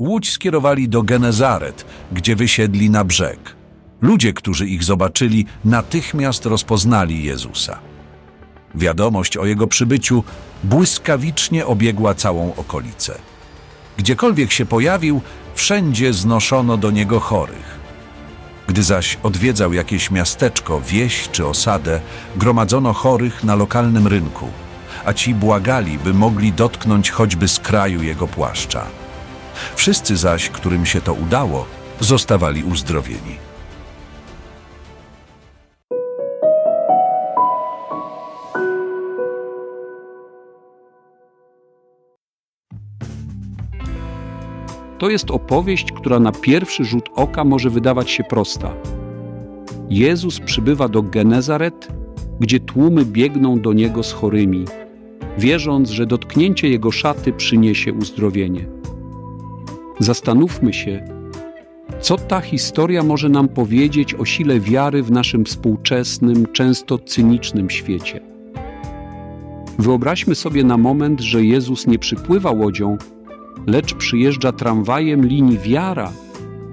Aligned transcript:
łódź 0.00 0.32
skierowali 0.32 0.88
do 0.88 1.02
Genezaret, 1.02 1.84
gdzie 2.12 2.36
wysiedli 2.36 2.90
na 2.90 3.04
brzeg. 3.04 3.38
Ludzie, 4.02 4.32
którzy 4.32 4.66
ich 4.66 4.84
zobaczyli, 4.84 5.46
natychmiast 5.64 6.46
rozpoznali 6.46 7.24
Jezusa. 7.24 7.78
Wiadomość 8.74 9.36
o 9.36 9.46
jego 9.46 9.66
przybyciu 9.66 10.24
błyskawicznie 10.64 11.66
obiegła 11.66 12.14
całą 12.14 12.54
okolicę. 12.56 13.18
Gdziekolwiek 13.98 14.52
się 14.52 14.66
pojawił, 14.66 15.20
wszędzie 15.54 16.12
znoszono 16.12 16.76
do 16.76 16.90
niego 16.90 17.20
chorych. 17.20 17.80
Gdy 18.66 18.82
zaś 18.82 19.18
odwiedzał 19.22 19.72
jakieś 19.72 20.10
miasteczko, 20.10 20.80
wieś 20.80 21.28
czy 21.28 21.46
osadę, 21.46 22.00
gromadzono 22.36 22.92
chorych 22.92 23.44
na 23.44 23.54
lokalnym 23.54 24.06
rynku, 24.06 24.46
a 25.04 25.12
ci 25.12 25.34
błagali, 25.34 25.98
by 25.98 26.14
mogli 26.14 26.52
dotknąć 26.52 27.10
choćby 27.10 27.48
z 27.48 27.60
kraju 27.60 28.02
jego 28.02 28.26
płaszcza. 28.26 28.86
Wszyscy 29.74 30.16
zaś, 30.16 30.50
którym 30.50 30.86
się 30.86 31.00
to 31.00 31.12
udało, 31.12 31.66
zostawali 32.00 32.64
uzdrowieni. 32.64 33.50
To 45.00 45.10
jest 45.10 45.30
opowieść, 45.30 45.92
która 45.92 46.20
na 46.20 46.32
pierwszy 46.32 46.84
rzut 46.84 47.08
oka 47.14 47.44
może 47.44 47.70
wydawać 47.70 48.10
się 48.10 48.24
prosta. 48.24 48.74
Jezus 49.90 50.40
przybywa 50.40 50.88
do 50.88 51.02
Genezaret, 51.02 51.88
gdzie 52.40 52.60
tłumy 52.60 53.04
biegną 53.04 53.60
do 53.60 53.72
niego 53.72 54.02
z 54.02 54.12
chorymi, 54.12 54.64
wierząc, 55.38 55.90
że 55.90 56.06
dotknięcie 56.06 56.68
jego 56.68 56.90
szaty 56.90 57.32
przyniesie 57.32 57.92
uzdrowienie. 57.92 58.66
Zastanówmy 60.00 60.72
się, 60.72 61.04
co 62.00 62.16
ta 62.16 62.40
historia 62.40 63.02
może 63.02 63.28
nam 63.28 63.48
powiedzieć 63.48 64.14
o 64.14 64.24
sile 64.24 64.60
wiary 64.60 65.02
w 65.02 65.10
naszym 65.10 65.44
współczesnym, 65.44 66.46
często 66.52 66.98
cynicznym 66.98 67.70
świecie. 67.70 68.20
Wyobraźmy 69.78 70.34
sobie 70.34 70.64
na 70.64 70.76
moment, 70.76 71.20
że 71.20 71.44
Jezus 71.44 71.86
nie 71.86 71.98
przypływa 71.98 72.50
łodzią, 72.50 72.98
lecz 73.66 73.94
przyjeżdża 73.94 74.52
tramwajem 74.52 75.26
linii 75.26 75.58
Wiara, 75.58 76.12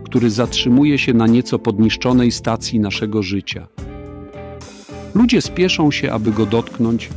który 0.05 0.29
zatrzymuje 0.29 0.97
się 0.97 1.13
na 1.13 1.27
nieco 1.27 1.59
podniszczonej 1.59 2.31
stacji 2.31 2.79
naszego 2.79 3.23
życia. 3.23 3.67
Ludzie 5.15 5.41
spieszą 5.41 5.91
się, 5.91 6.11
aby 6.13 6.31
go 6.31 6.45
dotknąć, 6.45 7.09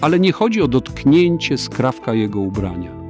ale 0.00 0.20
nie 0.20 0.32
chodzi 0.32 0.62
o 0.62 0.68
dotknięcie 0.68 1.58
skrawka 1.58 2.14
jego 2.14 2.40
ubrania. 2.40 3.07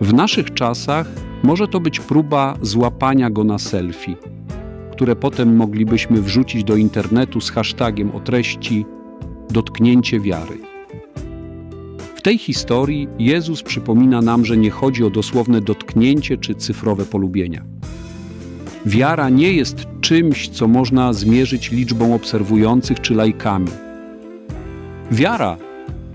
W 0.00 0.14
naszych 0.14 0.54
czasach 0.54 1.06
może 1.42 1.68
to 1.68 1.80
być 1.80 2.00
próba 2.00 2.58
złapania 2.62 3.30
go 3.30 3.44
na 3.44 3.58
selfie, 3.58 4.16
które 4.92 5.16
potem 5.16 5.56
moglibyśmy 5.56 6.22
wrzucić 6.22 6.64
do 6.64 6.76
internetu 6.76 7.40
z 7.40 7.50
hashtagiem 7.50 8.10
o 8.10 8.20
treści 8.20 8.86
dotknięcie 9.50 10.20
wiary 10.20 10.58
tej 12.26 12.38
historii 12.38 13.08
Jezus 13.18 13.62
przypomina 13.62 14.22
nam, 14.22 14.44
że 14.44 14.56
nie 14.56 14.70
chodzi 14.70 15.04
o 15.04 15.10
dosłowne 15.10 15.60
dotknięcie 15.60 16.36
czy 16.36 16.54
cyfrowe 16.54 17.04
polubienia. 17.04 17.64
Wiara 18.86 19.28
nie 19.28 19.52
jest 19.52 19.86
czymś, 20.00 20.48
co 20.48 20.68
można 20.68 21.12
zmierzyć 21.12 21.70
liczbą 21.70 22.14
obserwujących 22.14 23.00
czy 23.00 23.14
lajkami. 23.14 23.68
Wiara 25.10 25.56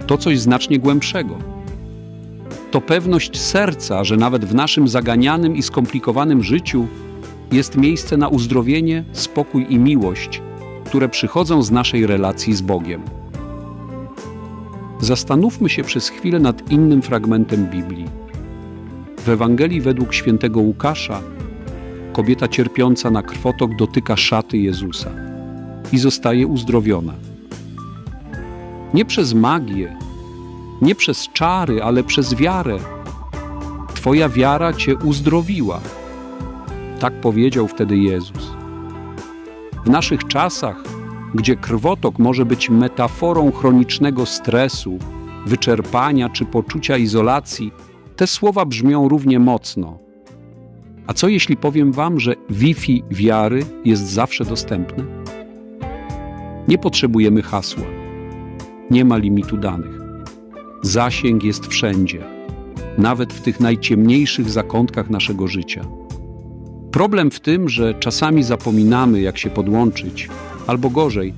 to 0.07 0.17
coś 0.17 0.39
znacznie 0.39 0.79
głębszego. 0.79 1.50
To 2.71 2.81
pewność 2.81 3.41
serca, 3.41 4.03
że 4.03 4.17
nawet 4.17 4.45
w 4.45 4.55
naszym 4.55 4.87
zaganianym 4.87 5.55
i 5.55 5.61
skomplikowanym 5.61 6.43
życiu 6.43 6.87
jest 7.51 7.77
miejsce 7.77 8.17
na 8.17 8.27
uzdrowienie, 8.27 9.03
spokój 9.11 9.65
i 9.69 9.79
miłość, 9.79 10.41
które 10.85 11.09
przychodzą 11.09 11.63
z 11.63 11.71
naszej 11.71 12.07
relacji 12.07 12.53
z 12.53 12.61
Bogiem. 12.61 13.01
Zastanówmy 14.99 15.69
się 15.69 15.83
przez 15.83 16.09
chwilę 16.09 16.39
nad 16.39 16.71
innym 16.71 17.01
fragmentem 17.01 17.65
Biblii. 17.65 18.05
W 19.17 19.29
Ewangelii 19.29 19.81
według 19.81 20.13
świętego 20.13 20.59
Łukasza 20.59 21.21
kobieta 22.13 22.47
cierpiąca 22.47 23.11
na 23.11 23.23
krwotok 23.23 23.75
dotyka 23.75 24.17
szaty 24.17 24.57
Jezusa 24.57 25.11
i 25.91 25.97
zostaje 25.97 26.47
uzdrowiona. 26.47 27.13
Nie 28.93 29.05
przez 29.05 29.33
magię, 29.33 29.97
nie 30.81 30.95
przez 30.95 31.29
czary, 31.33 31.83
ale 31.83 32.03
przez 32.03 32.35
wiarę. 32.35 32.77
Twoja 33.93 34.29
wiara 34.29 34.73
cię 34.73 34.95
uzdrowiła. 34.95 35.79
Tak 36.99 37.21
powiedział 37.21 37.67
wtedy 37.67 37.97
Jezus. 37.97 38.51
W 39.85 39.89
naszych 39.89 40.27
czasach 40.27 40.83
gdzie 41.33 41.55
krwotok 41.55 42.19
może 42.19 42.45
być 42.45 42.69
metaforą 42.69 43.51
chronicznego 43.51 44.25
stresu, 44.25 44.99
wyczerpania 45.45 46.29
czy 46.29 46.45
poczucia 46.45 46.97
izolacji, 46.97 47.71
te 48.15 48.27
słowa 48.27 48.65
brzmią 48.65 49.09
równie 49.09 49.39
mocno. 49.39 49.97
A 51.07 51.13
co 51.13 51.27
jeśli 51.27 51.57
powiem 51.57 51.91
Wam, 51.91 52.19
że 52.19 52.35
Wi-Fi 52.49 53.03
wiary 53.11 53.65
jest 53.85 54.07
zawsze 54.07 54.45
dostępne? 54.45 55.03
Nie 56.67 56.77
potrzebujemy 56.77 57.41
hasła, 57.41 57.85
nie 58.91 59.05
ma 59.05 59.17
limitu 59.17 59.57
danych. 59.57 60.00
Zasięg 60.81 61.43
jest 61.43 61.67
wszędzie, 61.67 62.23
nawet 62.97 63.33
w 63.33 63.41
tych 63.41 63.59
najciemniejszych 63.59 64.49
zakątkach 64.49 65.09
naszego 65.09 65.47
życia. 65.47 65.85
Problem 66.91 67.31
w 67.31 67.39
tym, 67.39 67.69
że 67.69 67.93
czasami 67.93 68.43
zapominamy, 68.43 69.21
jak 69.21 69.37
się 69.37 69.49
podłączyć, 69.49 70.29
albo 70.67 70.89
gorzej, 70.89 71.33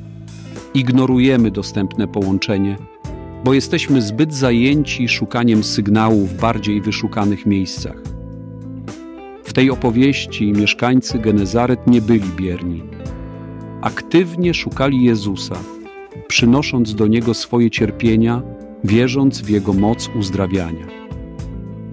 ignorujemy 0.74 1.52
dostępne 1.52 2.08
połączenie, 2.08 2.78
bo 3.44 3.54
jesteśmy 3.54 4.02
zbyt 4.02 4.34
zajęci 4.34 5.10
szukaniem 5.10 5.64
sygnału 5.64 6.26
w 6.26 6.34
bardziej 6.34 6.82
wyszukanych 6.82 7.46
miejscach. 7.46 7.98
W 9.44 9.54
tej 9.54 9.72
opowieści 9.72 10.52
mieszkańcy 10.52 11.20
Genezaret 11.20 11.88
nie 11.88 12.02
byli 12.02 12.30
bierni. 12.38 12.84
Aktywnie 13.82 14.54
szukali 14.54 15.04
Jezusa, 15.04 15.56
przynosząc 16.28 16.96
do 16.96 17.08
Niego 17.08 17.34
swoje 17.34 17.72
cierpienia, 17.72 18.42
wierząc 18.84 19.42
w 19.42 19.50
Jego 19.50 19.74
moc 19.74 20.10
uzdrawiania. 20.20 20.88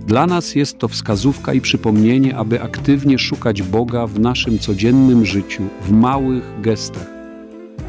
Dla 0.07 0.27
nas 0.27 0.55
jest 0.55 0.79
to 0.79 0.89
wskazówka 0.89 1.55
i 1.55 1.61
przypomnienie, 1.61 2.37
aby 2.37 2.63
aktywnie 2.63 3.19
szukać 3.19 3.63
Boga 3.63 4.07
w 4.07 4.21
naszym 4.21 4.59
codziennym 4.59 5.27
życiu, 5.27 5.63
w 5.83 5.91
małych 5.91 6.61
gestach 6.61 7.21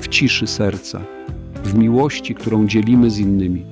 w 0.02 0.08
ciszy 0.08 0.48
serca, 0.48 1.02
w 1.64 1.74
miłości, 1.74 2.36
którą 2.36 2.68
dzielimy 2.68 3.10
z 3.10 3.20
innymi. 3.20 3.66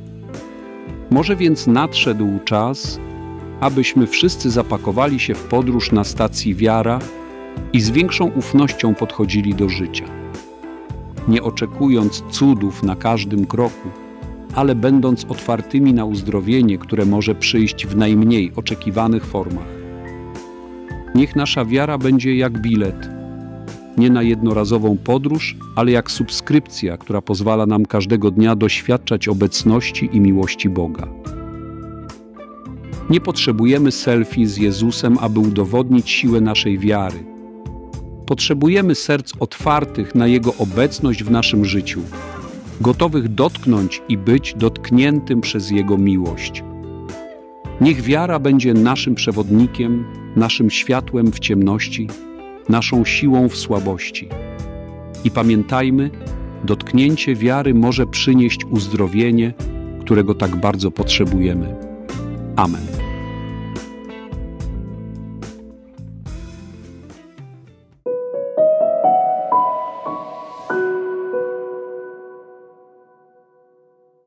Może 1.11 1.35
więc 1.35 1.67
nadszedł 1.67 2.39
czas, 2.45 2.99
abyśmy 3.59 4.07
wszyscy 4.07 4.49
zapakowali 4.49 5.19
się 5.19 5.35
w 5.35 5.43
podróż 5.43 5.91
na 5.91 6.03
stacji 6.03 6.55
Wiara 6.55 6.99
i 7.73 7.81
z 7.81 7.89
większą 7.89 8.31
ufnością 8.31 8.95
podchodzili 8.95 9.55
do 9.55 9.69
życia. 9.69 10.05
Nie 11.27 11.43
oczekując 11.43 12.23
cudów 12.31 12.83
na 12.83 12.95
każdym 12.95 13.45
kroku, 13.45 13.89
ale 14.55 14.75
będąc 14.75 15.25
otwartymi 15.25 15.93
na 15.93 16.05
uzdrowienie, 16.05 16.77
które 16.77 17.05
może 17.05 17.35
przyjść 17.35 17.87
w 17.87 17.95
najmniej 17.95 18.51
oczekiwanych 18.55 19.25
formach. 19.25 19.67
Niech 21.15 21.35
nasza 21.35 21.65
wiara 21.65 21.97
będzie 21.97 22.35
jak 22.35 22.61
bilet, 22.61 23.09
nie 23.97 24.09
na 24.09 24.23
jednorazową 24.23 24.97
podróż, 24.97 25.57
ale 25.75 25.91
jak 25.91 26.11
subskrypcja, 26.11 26.97
która 26.97 27.21
pozwala 27.21 27.65
nam 27.65 27.85
każdego 27.85 28.31
dnia 28.31 28.55
doświadczać 28.55 29.27
obecności 29.27 30.09
i 30.13 30.19
miłości 30.19 30.69
Boga. 30.69 31.07
Nie 33.09 33.21
potrzebujemy 33.21 33.91
selfie 33.91 34.47
z 34.47 34.57
Jezusem, 34.57 35.17
aby 35.21 35.39
udowodnić 35.39 36.09
siłę 36.09 36.41
naszej 36.41 36.79
wiary. 36.79 37.23
Potrzebujemy 38.25 38.95
serc 38.95 39.33
otwartych 39.39 40.15
na 40.15 40.27
Jego 40.27 40.53
obecność 40.57 41.23
w 41.23 41.31
naszym 41.31 41.65
życiu, 41.65 42.01
gotowych 42.81 43.27
dotknąć 43.27 44.01
i 44.09 44.17
być 44.17 44.53
dotkniętym 44.57 45.41
przez 45.41 45.71
Jego 45.71 45.97
miłość. 45.97 46.63
Niech 47.81 48.01
wiara 48.01 48.39
będzie 48.39 48.73
naszym 48.73 49.15
przewodnikiem, 49.15 50.05
naszym 50.35 50.69
światłem 50.69 51.31
w 51.31 51.39
ciemności 51.39 52.07
naszą 52.69 53.05
siłą 53.05 53.49
w 53.49 53.57
słabości. 53.57 54.29
I 55.23 55.31
pamiętajmy, 55.31 56.09
dotknięcie 56.63 57.35
wiary 57.35 57.73
może 57.73 58.07
przynieść 58.07 58.65
uzdrowienie, 58.65 59.53
którego 60.01 60.35
tak 60.35 60.55
bardzo 60.55 60.91
potrzebujemy. 60.91 61.75
Amen. 62.55 62.98